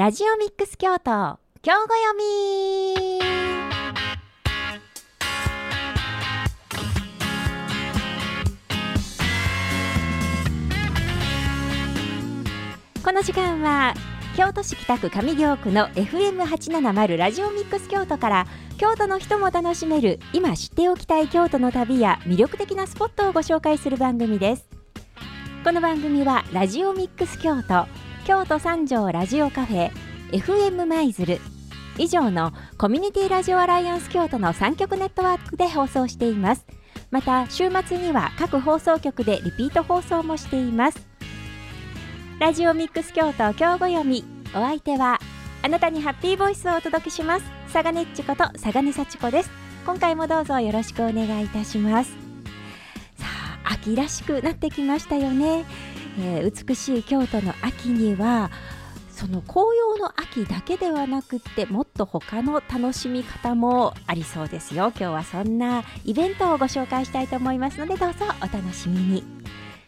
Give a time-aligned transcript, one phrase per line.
[0.00, 3.20] ラジオミックス京都今日ご読み。
[13.04, 13.92] この時間は
[14.38, 18.46] 京都市北区上京区の FM870 ラジオミックス京都から
[18.78, 24.66] 京都の人も楽しめる今知っておきたい京都の旅や魅力的なスポットをご紹介する番組です。
[25.62, 27.86] この番組はラジオミックス京都
[28.26, 29.90] 京都三条ラジオカフェ
[30.32, 31.38] FM 舞鶴。
[31.96, 36.66] 以上のコミュニティラジオアライアンス京都の3局ネットワークで放送しています。
[37.10, 41.06] また週末には各放送局でリピート放送もしています。
[42.38, 44.24] ラジオミックス京都今日ご読み。
[44.54, 45.18] お相手は
[45.62, 47.44] あなたにハッピーボイスをお届けします。
[47.72, 49.50] 佐賀ねっちこと佐賀根幸子です。
[49.86, 52.10] 今回もどうぞよろしくお願いいたします。
[53.16, 53.26] さ
[53.64, 55.64] あ秋らしくなってきましたよね、
[56.18, 58.50] えー、美しい京都の秋には
[59.10, 64.92] その紅葉の秋だけではなくってもっと他の楽しみ方もありそうですよ。
[64.96, 69.24] 今日はそんなイベントをご紹介したいと思いますのでどうぞお楽しみに。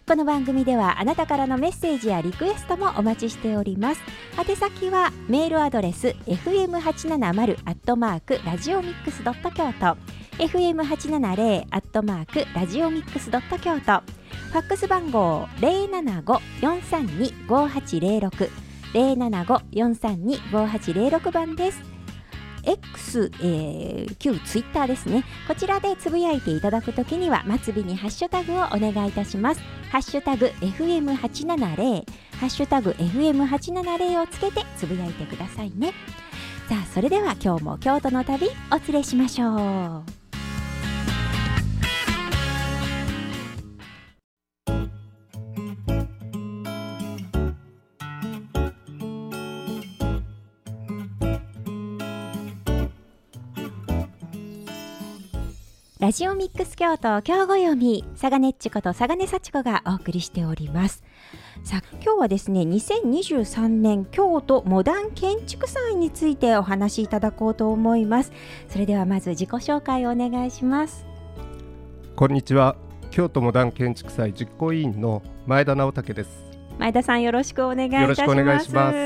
[0.04, 4.00] この番組ではあなたからのメッセージやリクエストもお待ちしております。
[4.36, 9.96] 宛先はメールアドレス fm870 アットマークラジオミックスドット京都。
[10.42, 13.80] fm870 アットマークラジオミックスドット京都。
[13.80, 18.50] ファックス番号075-432-5806
[18.94, 21.91] 075-432-5806番です。
[22.64, 25.24] X、えー、旧ツイッターですね。
[25.48, 29.60] こちらでつぶやいていただくときには末尾にハッシュタグをお願いいたします。
[29.90, 32.04] ハッシュタグ FM870
[32.38, 35.92] ハッシュタグ FM870 をつけてつぶやいてくださいね。
[36.68, 40.21] さあそれでは今日も京都の旅お連れしましょう。
[56.02, 61.04] ラジオミックス京都今日ご読み佐賀ねっちこと佐賀根幸子がお送りしております。
[61.62, 68.32] さあ今日はですね2023年京都モダン建築祭についてお話しいただこうと思います。
[68.68, 71.06] それではまず自己紹介をお願いします。
[72.16, 72.74] こんにちは。
[73.12, 76.41] 京都モダン建築祭実行委員の前田直武です。
[76.78, 78.96] 前田さんよろしくお願いいたします。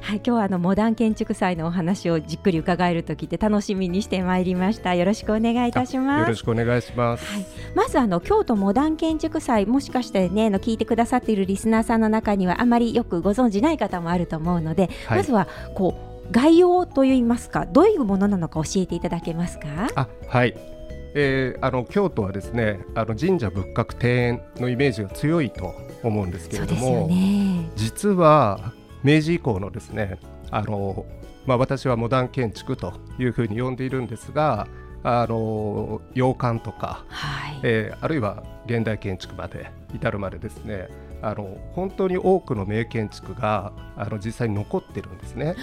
[0.00, 4.94] はい今日はあのモダン建築祭のお話をじっくり伺えると聞いて楽しみにしてまいりました。
[4.94, 6.20] よろしくお願いいたします。
[6.20, 15.96] よろしくお願いします、はい、まずあの京都モダン建築祭もしかしてねの聞いてくださっているリスナーさんの中にはあまりよくご存じない方もあると思うので、はい、まずはこ
[16.30, 19.66] う概要といいますかどういうものなのか教えていただけますか？
[19.94, 20.54] あはい
[21.14, 30.18] えー、あの京都はですねあの神社仏閣庭園のイメージが強いと思うんですけれども、ね、実は明治以降のですね
[30.50, 31.06] あの、
[31.46, 34.66] まあ、私はモダン建築というふうに呼んでいるんですが
[35.04, 40.88] あの洋館とか、はい、えー、あるいは現代建築まで至るまでですね
[41.22, 45.54] あの本当に多くの名建築があの実際に残ってるんですね。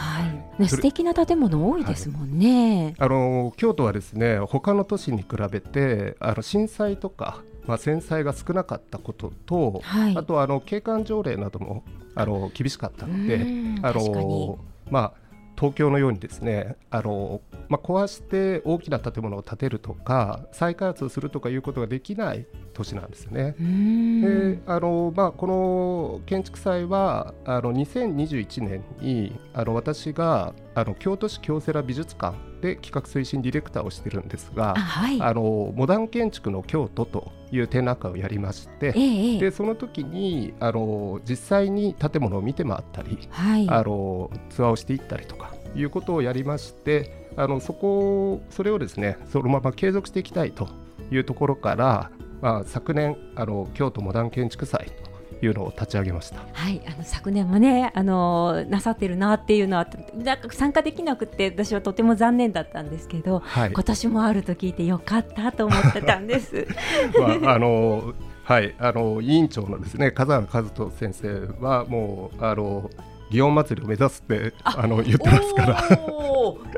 [0.00, 0.22] は
[0.58, 11.84] い、ね、素敵な建物多いですもんね、はい、あの京都はですね他の都市に比べてあの震災とか、まあ、戦災が少なかったことと、はい、あとあの景観条例なども
[12.14, 13.46] あの厳しかったので
[13.82, 14.58] あの、
[14.90, 15.12] まあ、
[15.60, 23.54] 東京のようにですねあの、まあ、壊して大きな建物を建てるとか再開発をするとかいうことができない都市なんですよね。
[23.58, 50.68] であのまあ、この建築祭はあの2021年にあの私があの京都市京セラ美術館で企画推進ディレクターをしてるんですが、はい、あのモダン建築の京都という展覧会をやりまして、ええ、でその時にあの実際に建物を見て回ったり、はい、あのツアーをしていったりとかいうことをやりましてあのそこそれをですねそのまま継続していきたいと
[51.10, 52.10] いうところから、
[52.40, 54.99] まあ、昨年あの京都モダン建築祭と
[55.42, 56.40] いうのを立ち上げました。
[56.52, 63.40] はい、あの昨年もね、あのなさってるなっていうのは、なんか参加できなくて、私はとても残念だったんですけど。
[63.40, 66.66] はい、今年もあると聞いてよかったと思ってたんです。
[67.42, 68.14] まあ、あの。
[68.42, 72.90] はい、あの委員長のですね、風原和人先生は、もう、あの。
[73.30, 75.88] 祇園祭りを目指すってあの言ってますから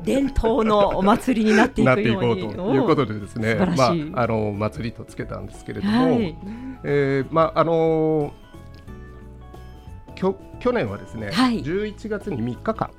[0.04, 6.36] 伝統のお祭りになっていくように ということでですねまああの祭りとつけたんですけれども、はい、
[6.84, 8.34] えー、まああの
[10.14, 12.90] きょ去年はですね、はい、11月に3日間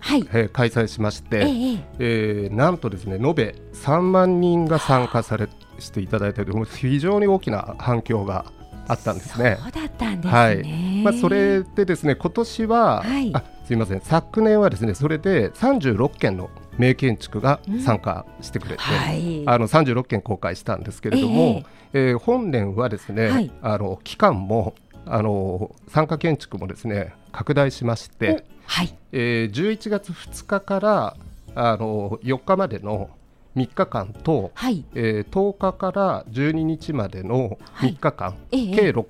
[0.00, 6.44] はい、えー、開催しまして、えええー、なんとですね延べ3万人が参加されしていただいて
[6.76, 8.44] 非常に大きな反響が
[8.86, 9.58] あったんですね。
[9.62, 10.32] そうだったんですね。
[10.32, 11.02] はい。
[11.02, 14.00] まあそれでですね今年は、はい、あすみません。
[14.00, 21.62] 昨年はですねそれで36件の名建築が参加してくれて、うんはい、あの36件公開したんですけれども、
[21.92, 24.74] えー、えー、本年はですね、はい、あの期間も
[25.06, 28.94] あの参加建築もですね拡大しまして、はい。
[29.12, 31.16] えー、11月2日から
[31.54, 33.10] あの4日までの
[33.56, 34.84] 3日間と、はい。
[34.94, 39.06] えー、10日から12日までの3日間、はい、計 6,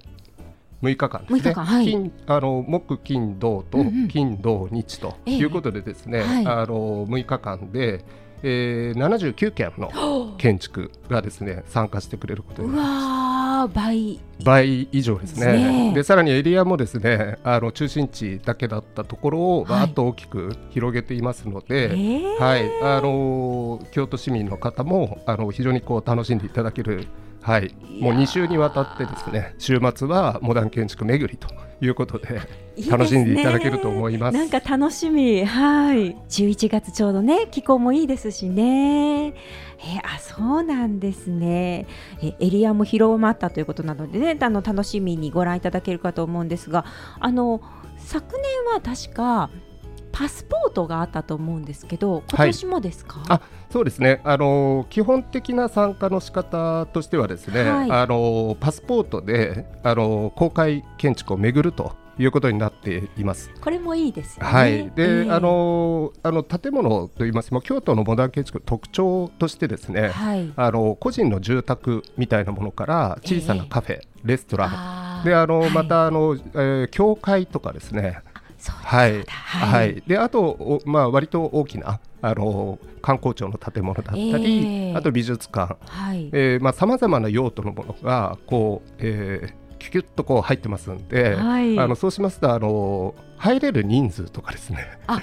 [0.83, 3.79] 6日間ですね、はい、金あの木金土と
[4.11, 8.05] 金土日ということでですね、うんうん、あの6日間で、
[8.47, 13.69] えー、79件の建築がですね参加してくれることになりました。
[13.69, 14.21] 倍。
[14.45, 15.93] 倍以上ですね。
[15.93, 21.89] で、ね、さらにエリアもですねあの中心地だけだったところをわっと大きく広げていますので、
[22.39, 27.07] はい、はい、あの京都市民の方もあの非常にこう楽しんでいただける
[27.45, 31.47] はい、もう2週にわたってですね週末はモダン建築巡りと
[31.85, 32.41] いうことで
[32.89, 34.35] 楽しんでいただけると思います。
[34.35, 35.45] いいなんか楽しみ。
[35.45, 36.17] はい。
[36.31, 39.27] 11月ちょうどね気候もいいですしね。
[39.27, 39.35] え
[40.03, 41.87] あそうなんですね。
[42.23, 46.87] えエリアも広まったということなのでねあの楽しみにご覧いただけるかと思うんですが
[47.21, 47.61] あの
[47.99, 49.51] 昨年は確か
[50.15, 54.21] パスポートがあったと思うんですけど今年もですか、はい、あそうですね。
[54.23, 63.51] あの基本的な参加の仕方としてはですね、はい、あのパスポートであの公開建築を巡るということになっています。
[63.61, 64.47] これもいいですね。
[64.47, 64.89] はい。
[64.93, 75.25] で、えー、あのあの建物といいますも京都のモダン建築の特徴としてですね、はい、あの個人の住宅みたいなものから小さなカフェ、えー、レストラン。
[75.25, 78.21] であの、またあの、えー、教会とかですね。
[78.73, 94.99] はい、はい、であと、まあ、割と大きなあの観光庁の建物だったり、えー、あと美術館、はいえーまあ、さまざまな用途のものがこう、えー、キュキュッとこう入ってますんで、はい、あのそうしますとあの入れる人数とかですね。
[95.07, 95.21] あ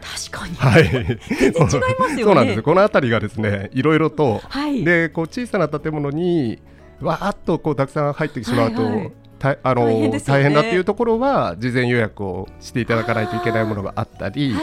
[0.00, 0.54] 確かに。
[0.56, 0.84] はい。
[0.84, 2.22] 全然違いますよね。
[2.24, 2.62] そうなんです。
[2.62, 6.58] この辺りがですね、いろいろと、はい、で、こう小さな建物に
[7.00, 14.54] わーっとこうたくさん入ってしまうと、はいはいたあの大変、ね,、大変だっていうところは事前予約をしていただかないといけないものがあったり。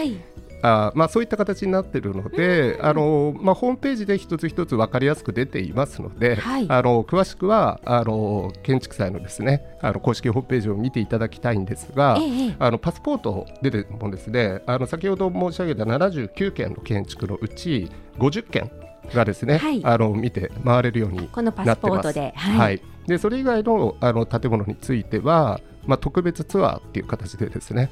[0.64, 14.64] あまあ、そういった形になっているので、あのまあ、ホームページで一つ一つ分かりやすく出ていますので、はい、あの詳しくはあの建築祭のですねあの公式ホームページを見ていただきたいんですが、ええ、あのパスポート出てもですね。
[14.66, 18.72] あの先ほど申し上げた79件の建築のうち50件
[19.14, 21.36] がですね、はい、あの見て回れるようになってます。
[21.36, 27.90] このパスポートで、はい、はい、でそれ以外のあの建物については、まあ、特別ツアーっていう形でですね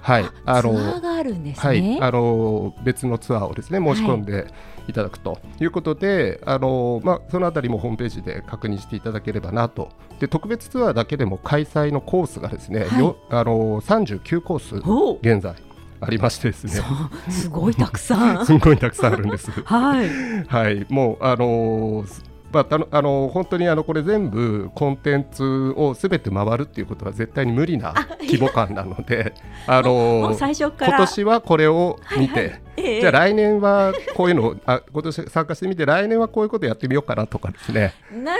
[0.00, 4.46] はい、あのあね、はい、あの別のツアーをですね申し込んで
[4.86, 9.90] いただくということで、はい、あのまあそのあたりもホームページで確認していただければなと。
[10.18, 14.76] で特別ツアーだけでも開催のコースがですね、はい、よあの39コース
[15.22, 15.54] 現在
[16.00, 16.82] ありましてですね。
[17.28, 18.44] すごいたくさん。
[18.46, 19.50] すごいたくさんあるんです。
[19.50, 20.08] はい。
[20.46, 29.34] はい、もうあのーまあ、あの本当にあのこれ全部コンテンツをすべて回るっていうことは絶対に無理な規模感なので
[29.66, 32.62] あの今年はこれを見て、はいはい
[33.00, 37.94] じゃあ来年はこういうのあ 今年参加してみて来年はこういうことやってみようかなとかですね。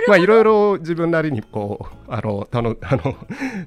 [0.07, 3.15] まあいろいろ自分なりにこうあのたの あの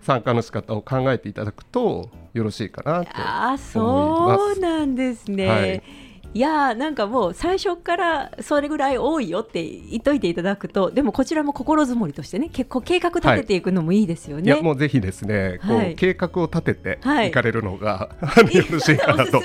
[0.01, 3.79] 参加の仕方を考えていただくとよろしいかなと思います。
[3.79, 14.53] あそうなんですね、はいいやなんかもう最初からそれぐらい多いよって言っといていただくとでもこちらも心づもりとしてね結構計画立てていくのもいいですよね。
[14.53, 19.41] はい、もうぜひですね、こう計画を立てていかれるのが、はい、よろしいかなと。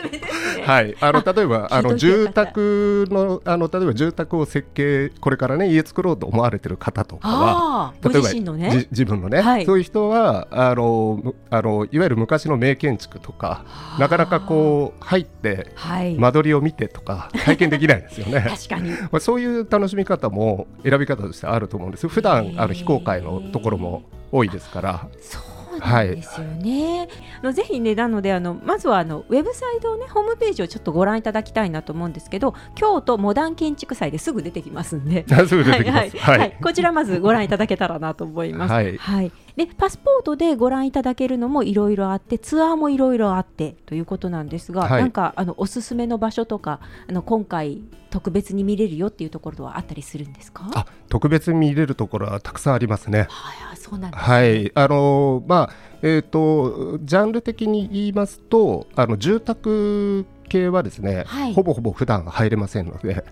[0.65, 13.65] はい、あの例えばあの住宅のあの例えば住宅を設計これからね家作ろうと思われてる方とかは例えば自,、ね、自分のね、はい、そういう人はあのあのいわゆる昔の名建築とか
[13.99, 15.73] なかなかこう入って
[16.19, 18.41] 間取りを見てとか体験できないですよね。
[18.49, 18.91] 確かに。
[18.91, 22.09] まあそういう楽しみ方も選び方としてあると思うんです。
[22.09, 24.03] 普段あの非公開のところも
[24.33, 25.09] 多いですから。
[25.21, 25.43] そう
[25.81, 26.99] ですよね。
[26.99, 27.09] はい、
[27.43, 36.17] あのぜひねなのであのまずはあのウェブサイトをねホームページをちょっとご覧いただきたいなと思うんですけど、京都モダン建築祭ですぐ出てきますんで、すぐ出てきます。
[36.19, 38.73] はい、はい、こちらまずご覧いただけたらなと思います。
[38.73, 50.71] はい、はいでパスポートでご覧いただけるのもいろいろあってツアーもいろいろあってということなんですが、はい、なんかあのおすすめの場所とかあの今回特別に見れるよっていうところはあったりするんですか？
[50.75, 53.27] あ特別に見れるところはたくさんありますね。
[53.31, 54.73] はい、そうなんです、ね、はい。
[54.75, 55.71] あのまあ
[56.03, 63.25] えーと、ジャンル的に言いますとあの住宅系はですね、はい、ほぼほぼ普段入れませんので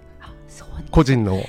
[0.90, 1.42] 個人の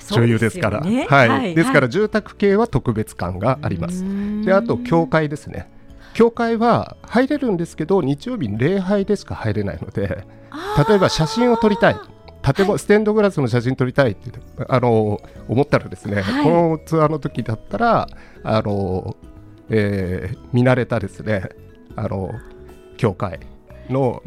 [0.00, 4.04] 所有ですから、ね、はい、はい、ですから住宅系は特別感があります。
[4.44, 5.70] であと教会ですね。
[6.14, 10.26] 教会は入れるんですけど日曜日に礼拝でしか入れないので
[10.86, 11.96] 例えば写真を撮りたい。
[12.42, 14.32] 建物、はい、ステンドグラスの写真撮りたいって
[14.68, 18.08] あの思ったらですね、はい、このツアーの時だったら
[18.42, 19.16] あの、
[19.70, 21.50] えー、見慣れたですね
[21.94, 22.32] あの
[22.96, 23.38] 教会
[23.88, 24.22] の、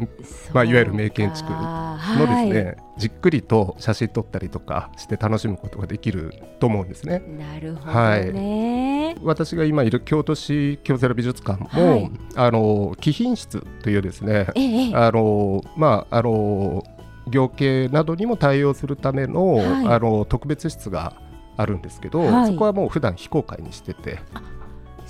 [0.52, 7.22] まあ、いわゆる名建築のですね、はい、じっくりと写真撮ったりとかして楽しむことができると思うんですね。
[7.38, 16.84] なるほどね、はい、私が今いる京都市京セラ美術館も、はい、あの貴賓室というですね、ええ、あのまああの
[17.28, 21.14] 行系などにも対応するためのはい、あの特別室が
[21.56, 24.18] あるんですけど、はい、そこはもう普段非公開にしてて。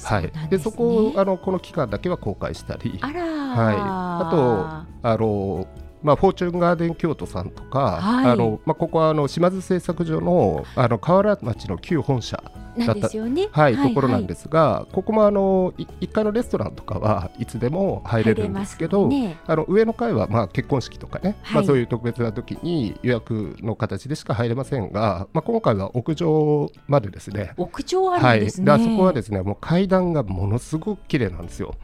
[0.03, 5.67] はい、で、そこをあのこの期間だけは公開したり、あはい、あとあの
[6.07, 12.37] まあ、フォーチュンガーデン京都さんとか、はい、あのまあ、ここはあの島津製作所のあの河原町の旧本社
[12.79, 27.53] だった、ね、はい、はい、ところなんですが、ここもあの1階のレストランとかはいつでも入れるんですけど、ね、あの上の階はまあ結婚式とかね、はい、まあ、そういう特別な時に予約の形でしか入れませんが、まあ、今回は屋上までですね。
[27.57, 31.75] 屋上あるんですね、はい、あそこはですねもう階段がものすごく綺麗なんですよ。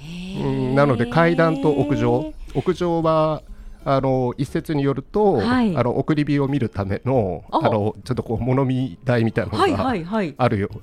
[0.00, 2.34] うん、なので階段と屋上。
[2.54, 3.42] 屋上は
[3.84, 7.60] あの一説によると、はい、あの送り火を見るためのあ。
[7.60, 10.34] のちょっとこう物見台みたいなのがあるよ、はいはいはい、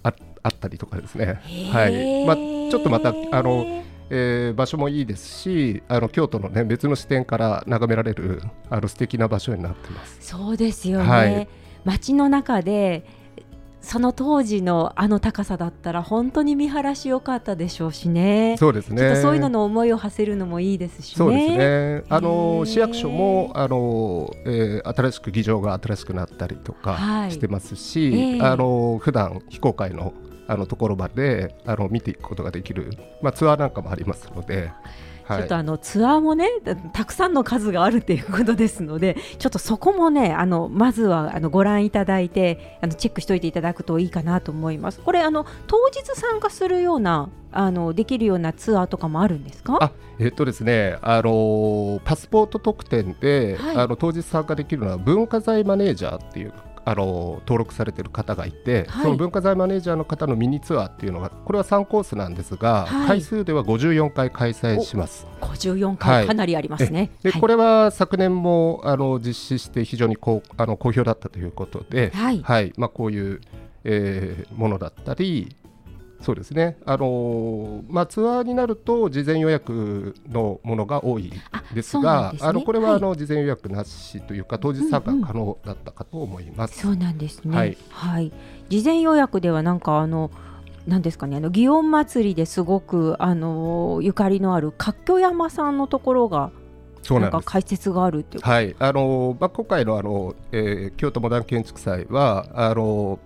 [0.04, 1.42] ああったりとかですね。
[1.72, 2.26] はい。
[2.26, 10.18] まあ、ちょっとまたあのえー、場所もいいですしあの京都の、ね、別の視点から眺められるあの素敵な場所になってます。
[10.22, 11.48] そうですよね、はい、
[11.84, 13.06] 街の中で
[13.86, 18.56] その当時のあの高さだったら本当に見晴らしよかったでしょうしね。
[18.58, 19.16] そうですね。
[19.18, 22.04] そういうのの思いを馳せるのもいいですし、ね、そうですね。
[22.10, 30.14] あの市役所もあの、えー、新しく議場が新しくなったりとかしてますし、はいえー、あの普段非公開の
[30.48, 34.72] あのところまであの見ていくことができる、まあツアーなんかもありますので。
[35.28, 36.50] ちょっとあのツアーもね
[36.94, 45.00] たくさんの数があるということですのでちょっとそこもねあのまずはあのご覧いただいてあのチェックしておいていただくといいかなと思います。
[45.00, 49.78] これあの当日参加するようなあのできるようなツアーとかもあるんですか？
[49.82, 56.54] あえっとですね、あのパスポート特典で、はい、あの当日参加できるのは文化財マネージャーっていう
[56.88, 65.26] あの登録されている方がいて、はい、その文化財マネージャーの方のミニツアーっていうのがこれは3コースなんですが、はい、回数では54回開催します。
[65.42, 67.12] 54回、かなりありますね。
[67.24, 72.74] で、これは昨年もあの実施して非常にこうあの好評だったということで、はい。
[72.78, 73.42] まあ、こういう、
[73.84, 75.56] えー、ものだったり
[76.22, 81.32] そうですね、あのまあ、ツアーになると事前予約のものが多い
[81.74, 86.88] ですが、あ、ね、のこれはあの、はい、事前予約なしというか、当日参加可能だったかと思います。
[86.88, 88.32] うんうん、そうなんですね、はい、はい、
[88.70, 90.32] 事前予約ではなんかあの
[90.88, 96.52] なんですかねあの祇園祭ですごくあのゆかりのある活況山さんのところが
[97.02, 98.76] そうなんか解説があるっていうはい。
[98.80, 103.20] あのまあ、今回のあの、えー、京都モダン建築祭はあの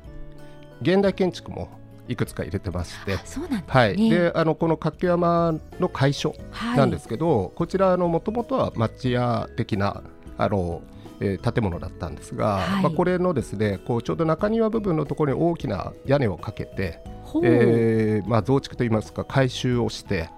[0.82, 1.70] 現代建築も
[2.10, 6.36] いくつか入れてまして、そうなん、ね、はい、であのこの活山の会所
[6.76, 10.02] なんですけど、はい、こちらもともとは町屋的な
[10.38, 10.82] あの、
[11.20, 17.00] えー、建物だったんですが、はい、まあ、これのですねこうちょうど中庭部分のところに大きな屋根をかけて、
[17.44, 20.30] えーまあ、増築といいますか改修をして、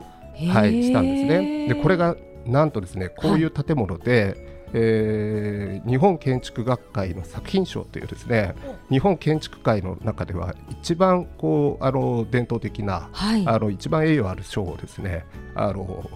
[0.52, 1.68] はい、したんですね。
[1.70, 8.56] でこれがなんとですねこういう建物で、えー、日本建築学会の作品賞というですね
[8.90, 15.26] 日本建築界の中では一番こうあの伝統的な、はい、あの一番栄誉ある賞をですね
[15.56, 16.10] あの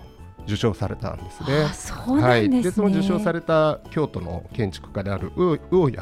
[0.46, 1.68] 受賞されたんですね。
[1.74, 5.58] そうなんですね、はい、でその受賞された京都の建築家である魚
[5.92, 5.98] 谷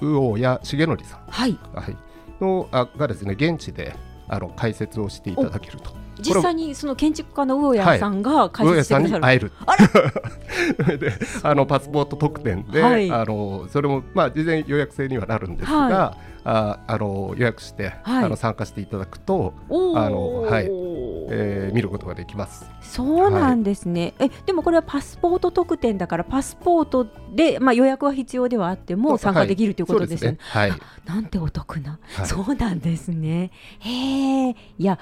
[0.00, 1.96] 魚谷重則さん、はい、はい、
[2.40, 3.96] のあがですね現地で
[4.28, 6.07] あの解説をしていただけると。
[6.20, 10.98] 実際にその建築家の魚谷さんが解説してくださる、はい、さんに会える。
[10.98, 19.72] であのパスポート特典で、はい、あのそれもまあ事前予約制にはなるんですが、はい、ああの予約して、はい、あの参加していただくとあ
[20.08, 22.70] のはい、えー、見ることができます。
[22.80, 24.14] そうなんですね。
[24.18, 30.38] えでもこれはパスポート特典だからパスポートでまあ予約は必要ではあっても参加できるということですよね。
[30.40, 30.76] はい、ね。
[30.76, 33.50] はい、なんてお得な、そうなんですね。
[33.80, 34.98] へえいや。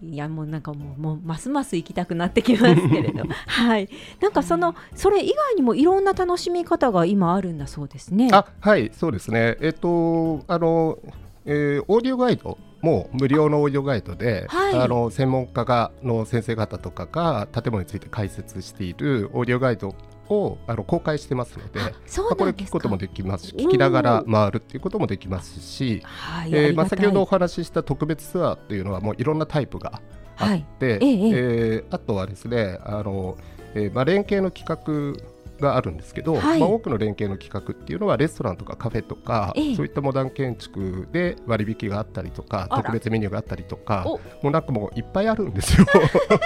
[0.00, 3.24] いやもうなんかもうもうますます行きたくなってきますけれど。
[3.46, 3.88] はい。
[4.20, 8.28] なんかそのそれ以外にもいろんな楽しみ方が今あるんだそうですね。
[8.32, 9.56] あはいそうですね。
[9.60, 10.98] えっとあの、
[11.44, 19.96] えー、オーディオガイドも無料のオーディオガイドで、はい、あの専門家がの先生方とかが建物について解説しているオーディオガイド
[20.28, 21.86] をあの公開してますので、ま
[22.30, 26.02] あ、これ聞くこともできますし聞きながら回るっていうこともできますし、
[26.46, 30.00] えー、まあ、先ほどお話しした特別ツアーっていうのはもういろんなタイプが
[30.36, 33.36] あって、はい、えー、えー、あとはですねあの、
[33.74, 44.04] えーまあ、連携の企画があるんですけど、はい、まあ、多くの連携の企画っていうのはレストランとかカフェとか、えそういったモダン建築で割引があったりとか特別メニューがあったりとか
[44.42, 45.86] もうなんかもういっぱいあるんですよ。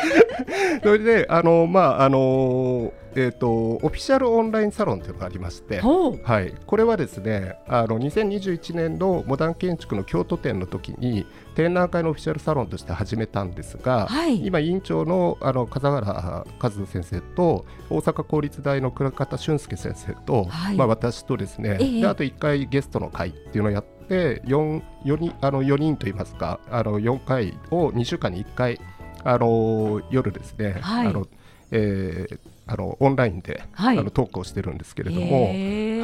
[0.83, 28.81] それであのまああのえーと、オフィシャルオンラインサロンというのがありまして、はい、これはですねあの2021年のモダン建築の京都店の時に展覧会のオフィシャルサロンとして始めたんですが、はい、今委員長のあの風原和人先生と大阪公立大の倉方俊介先生と、はい、まあ、私とですね、えー、であと1回ゲストの会っていうのをやって 4, 4, 人あの4人といいますかあの4回を2週間に1回
[29.25, 31.27] あの夜ですね、はい、あの
[31.75, 35.47] えー、あのオンラインで、はい、あのトークをしてるんですけれども、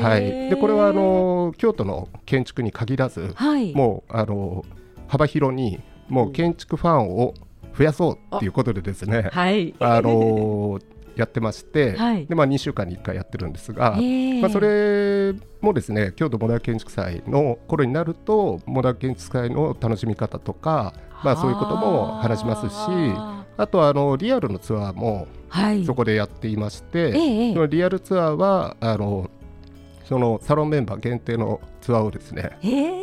[0.03, 4.65] はい、でこれはあの京都の建築に限らず、はい、もうあの
[5.09, 7.35] 幅広にもう建築ファンを
[7.77, 10.79] 増やそうっていうことでですね、はい、あの
[11.17, 13.99] やってまして、はい、でまあ、2週間に1回やってるんですが、
[14.41, 22.73] まあ、それもですね京都モダン建築祭の頃になるとモダン建築祭の楽しみ方とか、まあ、そういうことも話しますし
[23.57, 25.27] あとはあのリアルのツアーも
[25.85, 27.13] そこでやっていまして、
[27.53, 29.29] そのリアルツアーはあの
[30.09, 32.57] そのサロンメンバー限定のツアーをですね、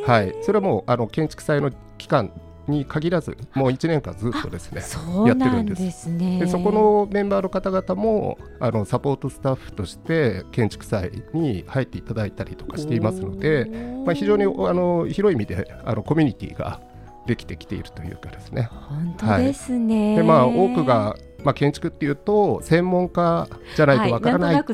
[0.08, 1.70] はい、それはもうあの建築祭の
[2.00, 2.32] 期間
[2.68, 4.82] に限らずもう1年間ずっとですね
[5.28, 6.10] やってるんです。
[6.18, 13.66] でそこのメンバーの方々もあのサポートスタッフとして建築祭に入っていただいたりとかしていますので、
[14.04, 16.82] まあ、非常にあの広い意味であのコミュニティが
[17.26, 18.70] できてきているというかですね。
[18.72, 21.16] 本当ですね、はい、でまあ多くが
[21.46, 24.66] まあ、建築っていうと専門家じゃないとわからない,、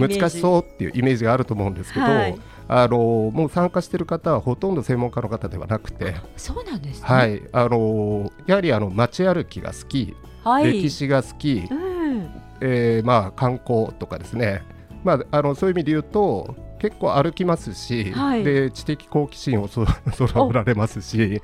[0.00, 2.38] 難しそうっていうイメージがあると思うんですけど、はい、
[2.68, 2.98] あの
[3.34, 7.42] もう参加している方はほとんど専門家の方ではなくてそうなんです、ね、はい。
[7.50, 10.14] あのやはりあの街歩きが好き、
[10.44, 14.62] はい、歴史が好き、うん、えー、まあ、観光とかですね、
[15.02, 21.42] まあ、あのそういう意味で言うと結構歩きますし、はい、で知的好奇心をそ育られますし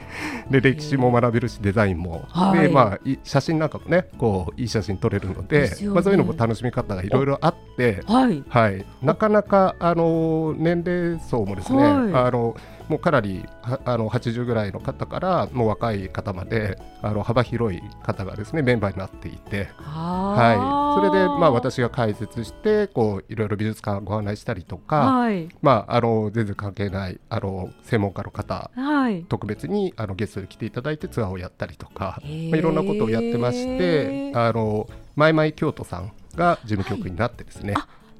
[0.50, 12.56] で歴史も学べるしデザインも、はい、でまあ、写真なんかもねこういい写真撮れるので、ね、まあ、そういうのも楽しみ方がいろいろあって、はい、はい、なかなかあの年齢層もですね、あの
[12.88, 37.74] もうかなりあの80ぐらいの方からもう若い方まであの幅広い方がですねメンバーになっていて、はい、それでまあ私が解説してこういろいろ美術館ご案内したりとか、はい、まああの全然関係ないあの専門家の方、はい、特別にあのゲストで来ていただいてツアーをやったりとか、まあ、いろんなことをやってましてあのマイマイ京都さんが事務局になってですね、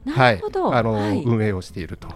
[0.07, 2.09] はい、あの運営をしていると。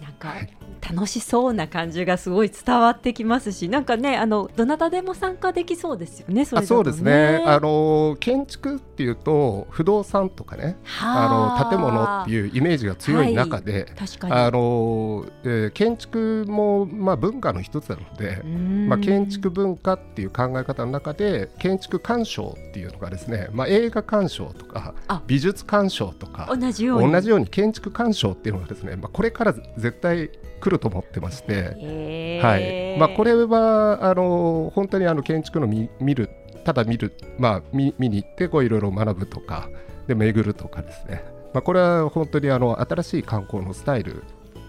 [0.00, 0.34] なんか、
[0.80, 7.44] 楽しそうな感じがすごい伝わってきますしなんかねあのどなたでも参加できそうですよねそ、ね、そうですね。
[7.46, 11.30] あの建築っていうと不動産とかねあ。
[11.30, 24.94] の建物っていうイメージが強い中で、はい、あのえー、建築も、まあ、文化の一つなので、まあ、建築文化っていう考え方の中で建築鑑賞っていうのがですね、まあ、映画鑑賞とか
[25.26, 27.12] 美術鑑賞とか同じように。
[27.12, 29.54] 同じように建築鑑賞っていうのがですね、まあ、これから
[29.90, 32.98] 絶対来ると思ってまして、はい。
[32.98, 36.30] まあ、これはあの本当にあの建築の見見る
[36.64, 39.68] ただ見る、まあ、見見に行ってこういろいろ学ぶとか
[40.06, 44.20] で巡るとかですね、まあ、これは本当にあの新しい観光のスタイルに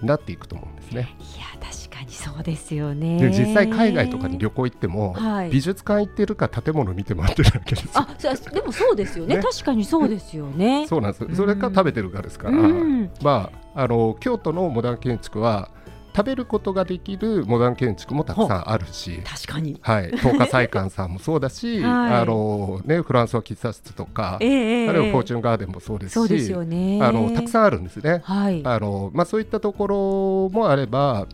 [0.02, 1.16] なっていくと思うんですね。
[1.20, 3.20] いや確かにそうですよね。
[3.20, 8.08] で実際海外とかに旅行行っても、はい、美術館行ってるか建物見て回ってるわけですあ
[8.54, 9.38] でもそうですよね。
[9.38, 10.88] ね、確かにそうですよね。
[10.88, 11.36] そうなんです。
[11.36, 12.58] それか食べてるかですから、
[13.22, 15.70] まああの京都のモダン建築は
[16.16, 19.22] 食べることができるモダン建築もたくさんあるし。
[19.24, 28.22] 確かに、はい、東華菜館さんもそうだし、 はい、あのね、フランスは喫茶室とか、えー、あるいはフォーチュンガーデンもそうですしすよ、ね、あのたくさんあるんですね。
[28.24, 31.28] はい、あのまあ、そういったところもあれば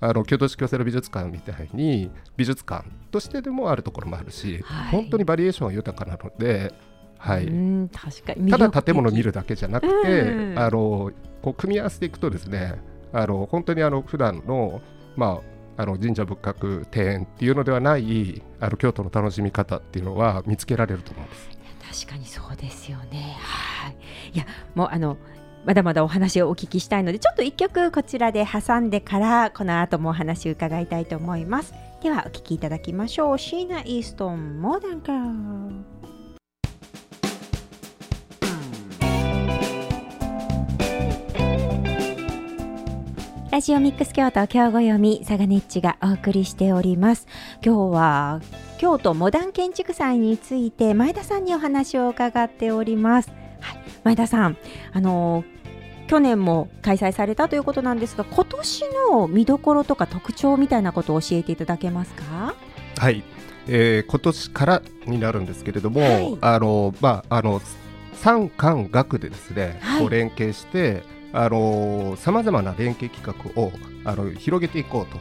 [0.00, 6.72] あの京都市京セラ美術館みたいに美術館としてでもあるところもあるし、はい、本当にバリエーションは豊かなので。
[7.20, 7.46] はい、
[7.92, 8.48] 確かに。
[8.48, 11.10] ただ建物を見るだけじゃなくて、あの
[11.42, 12.76] こう組み合わせていくとですね
[13.12, 14.80] あの本当にあの普段の
[15.16, 15.40] ま
[15.76, 21.58] ああの神社仏閣庭園っていうのではないあの京都の楽しみ方っていうのは見つけられると思うんです。
[22.06, 23.36] 確かにそうですよね。
[23.40, 23.96] はい。
[24.34, 24.44] いや
[24.74, 25.16] もうあの
[25.64, 31.74] まだまだお話をお聞きしたいのでちょっと一曲こちらで挟んでからこの後もお話を伺いたいと思います。
[32.02, 33.38] ではお聞きいただきましょう。
[33.38, 35.97] シーナ・イーストンモダンカー。
[43.50, 47.26] ラジオミックス京都今日ご読み佐賀ネッチがお送りしております。
[47.64, 48.40] 今日は
[48.76, 53.30] 京都モダン建築祭について前田さんにお話を伺っております。
[53.60, 54.58] はい、前田さん
[54.92, 55.44] あの
[56.08, 62.54] 去年も開催されたということなんですが今年の見どころとか特徴みたいなことを教えていただけますか？
[62.98, 63.24] はい、
[63.66, 67.62] えー、今年からになるんですけれども、はい、あのまああの
[68.12, 73.72] 三官学でですね、はい、連携してあのさまざまな連携企画を
[74.04, 75.18] あの広げていこうと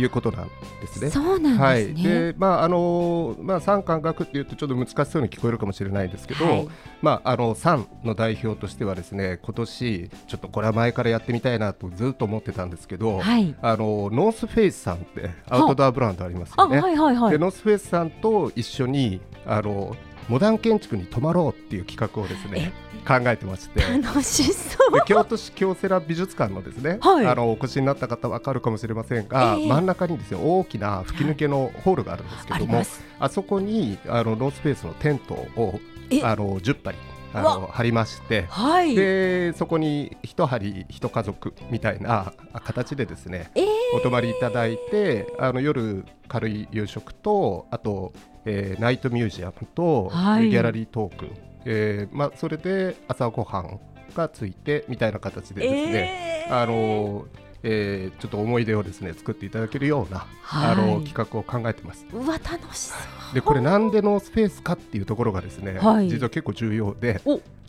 [0.00, 0.48] いうことなん
[0.80, 1.10] ですね。
[1.10, 1.58] そうなんですね。
[1.58, 6.68] はい、で、まああのまあ三感学っていうとちょっと難しそうに聞こえるかもしれないんですけど、はい、
[7.00, 16.80] まああの三の代表としてはですね、今年ちょっとこれは前からやってみたいなとずっと思ってたんですけど、はい、あのノースフェイスさんってアウトドアブランドありますよね。
[16.80, 17.30] はいはいはい。
[17.30, 19.96] でノースフェイスさんと一緒にあの
[20.28, 22.72] モダン建築に泊まろうっていう企画をですね
[23.06, 23.80] 考えてまして。
[24.02, 25.04] 楽しそう。
[25.06, 32.86] 京都市京セラ美術館のですね、はい、あのお越しになった方わかるかもしれませんが、えー、真ん中にですね大きな吹き抜けのホールがあるんですけども、はい、
[33.20, 35.80] あそこにあのノースフェイスのテントを
[36.22, 36.94] あの10張
[37.34, 42.32] あの張りまして、はい、でそこに一張り一家族みたいな
[42.64, 48.12] 形でですね、えー、お泊まりいただいてあの夜軽い夕食とあと
[48.46, 51.26] えー、ナイトミュージアムと、はい、ギャラリートーク、
[51.66, 53.80] えーまあ、それで朝ごはん
[54.14, 57.26] がついてみたいな形でですね、えー、あの
[57.68, 62.06] えー、ちょっと思い出をですね作っていただけるような、はい、あの企画を考えてます。
[62.12, 62.94] うわ楽しそ
[63.32, 63.34] う。
[63.34, 67.20] でこれなんでノースフェイスかっていうところがですね、はい、実は結構重要で、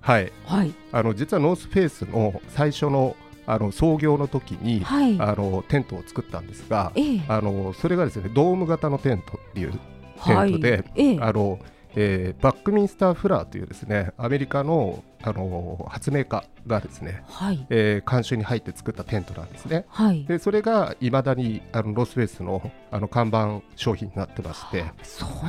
[0.02, 3.16] はい、はい、あの実はノースフェイスの最初の
[3.48, 9.80] あの創業の時に、はい、あのテントを作ったんですが、えー、あのそれがですねドーム型のテントっていう
[10.24, 11.60] テントで、はいええ、あの
[12.00, 19.86] えー、バックミンスター・フラーというですねアメリカの、あのー、発明家がですね、はい、えー、監修に入って作ったテントなんですね。
[19.90, 24.86] はい、でそれがいまだにあのノースフェイスのあの看板商品になってまして、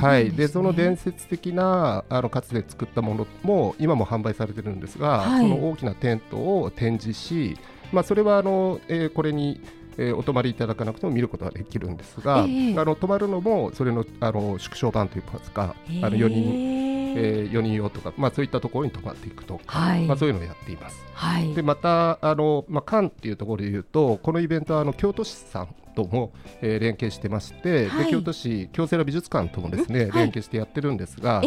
[0.01, 7.57] はい、でその伝説的なあのかつて作ったものも今も販売されてるんですが、はい、その大きなテントを展示し、
[7.91, 9.61] まあ、それはあの、えー、これに
[9.99, 16.79] えー、お泊まりいただかなくても見ることができるんですが、えー、あの泊まるのもそれのあの縮小版といいますか、えー、あの4人、
[17.17, 21.03] えー、4人用とか、まあ、そういったところに泊まっていくとか、はい、まあ、そういうのをやっています。
[21.13, 26.31] はい、でまたあの、まあ、館っていうところでいうとこのイベントはあの京都市さんとも、
[26.61, 31.41] えー、連携してまして、はい、で京都市京セラ美術館ともですね、連携してやってるんですが、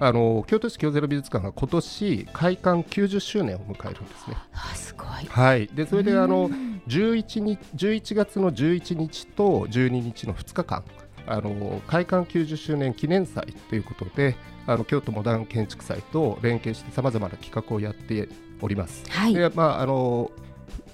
[0.00, 4.36] あの京都市京セラ美術館が今年開館90周年を迎えるんですね。
[4.54, 6.50] あすごい、はい、でそれであの
[6.88, 10.84] 11日11月の11日と12日の2日間
[11.26, 14.34] あの開館90周年記念祭ということで
[14.66, 18.28] あの京都モダン建築祭と連携してさまざまな企画をやって
[18.60, 19.04] おります。
[19.10, 20.30] はい、でまああの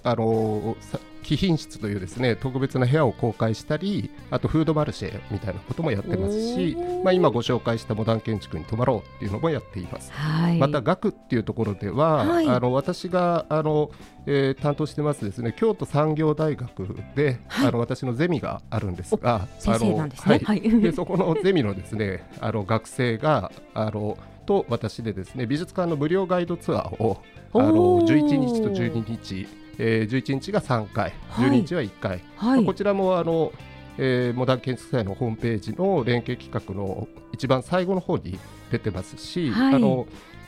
[0.03, 0.77] あの
[1.25, 13.91] 貴賓室というですね特別な部屋を公開したりあとフードマルシェみたいなこともやってますし、まあ、今ご紹介したモダン建築に泊まろうっていうのもやっています、はい、また学っていうところでは、はい、あの私があの、
[14.27, 20.41] えー、担当してますですね京都産業大学で、はい、あの私のゼミがあるんですが先生なんですね。
[20.45, 27.23] はい、でそこのゼミのですねあの学生があのと私でですね美術館の無料ガイドツアーを
[27.55, 29.47] あの11日と12日
[29.79, 33.53] えー、11日が3回、12日は1回、はい、こちらもあの、
[33.99, 38.39] えー、モダン建築祭のホームページの連携企画の一番最後の方に
[38.71, 40.07] 出てますし、はい、あの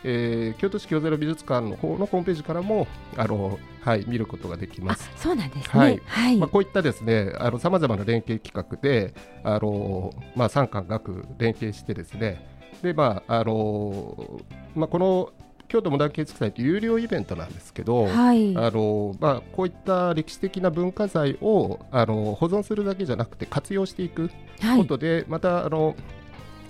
[0.08, 2.86] えー、京都市京ゼロ美術館の方のホームページからも
[3.16, 5.10] あの、はい、見ることができます。
[5.16, 6.00] そうなんですね、はい。
[6.06, 6.36] はい。
[6.36, 12.46] まあ、こういったですねさまざまな連携企画であの、まあ、三官学連携してですね。
[12.82, 14.40] で、まああの
[14.76, 15.32] まあ、この
[15.68, 24.31] 京都モダン建築祭という有料イベントなんですけど、はい、あのまあ、こういった歴史的な文化財をあの保存するだけじゃなくて活用していく
[24.76, 25.94] ことで、はい、またあの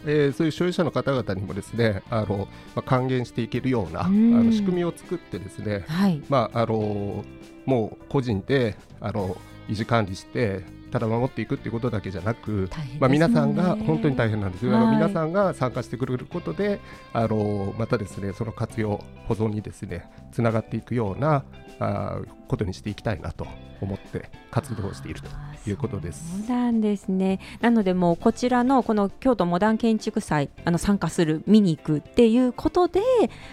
[0.09, 7.25] えー、そういう所有者の方々にもですねあの、まあ、還元していけるようなあの仕組みを作ってですね、はい、まあ、あの
[7.65, 9.37] もう個人であの
[9.69, 12.71] 維持管理してただ守っていくっていうことだけじゃなく、
[13.01, 16.81] まあ、皆さんが本当に大変なんですよ、はい、皆さんが参加してくれることで
[17.13, 21.45] あのまたですねその活用保存にですねつながっていくような
[21.79, 23.47] あことにしていきたいなと
[23.81, 25.29] 思って活動していると
[25.69, 26.47] いうことです。
[26.47, 27.41] そうなんですね。
[27.61, 33.01] なのでもうこちらのこの京都モダン建築祭あの参加する見に行くっていうことで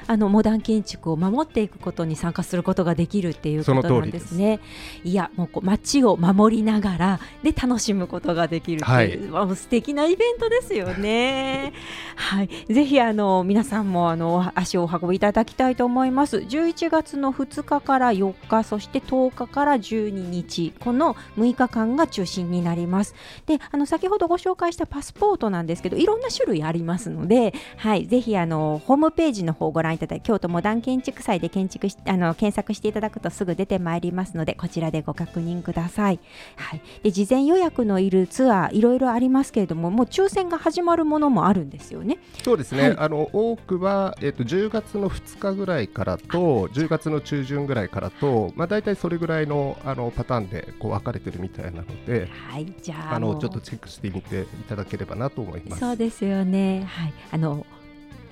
[0.07, 4.59] あのモダン建築を守っていくことに参加することができるっていうことなんですね。
[5.03, 11.73] すいやもうこう街を守りながらで楽しむことができるっていう、はい、素敵なイベントですよね。
[12.15, 16.37] はい、ぜひあの皆さんもあの足をお運びいただきたいと思います。
[16.37, 23.15] 11 11月の2日から4日そして10日から12日この6日間が中心になります。
[23.45, 36.19] であの先ほどご紹介したパスポートなんですけどいろんな種類ありますので、はい、ぜひあのホームページの方をご覧いただいて京都モダン建築祭で建築しあの検索していただくとすぐ出てまいりますのでこちらでご確認ください、
[36.55, 42.17] はい、で事前予約のいるツアーいろいろありますけれどももう抽選が始まるものもあるんですよね。
[42.43, 55.79] そうですね、はい、あの多くは、えーと、10月の2日ぐらいからと10月の中旬ぐらいからと、まあ、大体それぐらいのあのパターンでこう分かれてるみたいなので、はい、じゃあのちょっとチェックしてみていただければなと思います。
[55.79, 56.83] そうですよね。
[56.85, 57.67] はい、あの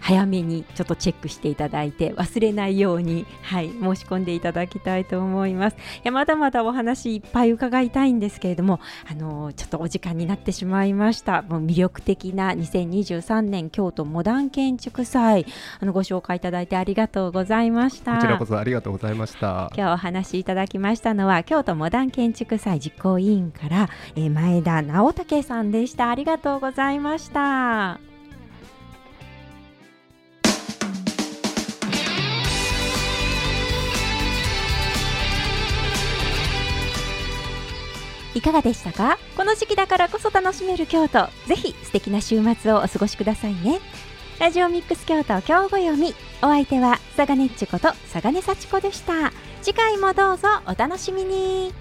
[0.02, 5.76] 早めにちょっとチェックしていただいて忘れないように、はい、申し込んでいただきたいと思います。
[5.76, 11.44] いやまだまだお話いっぱい伺いたいんですけれども、あのちょっとお時間になってしまいました。
[11.44, 15.46] もう魅力的な2023年京都モダン建築祭
[15.80, 18.16] あのご紹介いただいてありがとうございました。
[18.16, 19.72] こちらこそありがとうございました。
[19.76, 26.10] 今日お話しいただきましたのは京都モダン建築祭実行委員から、えー、前田直武さんでした。
[26.10, 28.11] ありがとうございました。
[38.34, 39.18] いかがでしたか？
[39.36, 41.28] この時期だからこそ楽しめる京都。
[41.48, 43.80] ぜひ素敵な週末をお過ごしくださいね。
[44.40, 46.16] ラジオミックス京都今日ご読み。
[46.42, 49.32] お相手はサガネッチこと佐賀根幸子でした。
[49.62, 51.74] 次回もどうぞお楽しみに。